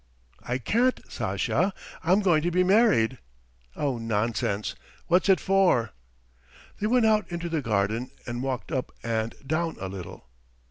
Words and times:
"I 0.41 0.57
can't, 0.57 0.99
Sasha, 1.11 1.75
I'm 2.03 2.21
going 2.21 2.41
to 2.41 2.49
be 2.49 2.63
married." 2.63 3.19
"Oh 3.75 3.99
nonsense! 3.99 4.73
What's 5.05 5.29
it 5.29 5.39
for!" 5.39 5.91
They 6.79 6.87
went 6.87 7.05
out 7.05 7.31
into 7.31 7.49
the 7.49 7.61
garden 7.61 8.09
and 8.25 8.41
walked 8.41 8.71
up 8.71 8.91
and 9.03 9.35
down 9.45 9.77
a 9.79 9.87
little. 9.87 10.25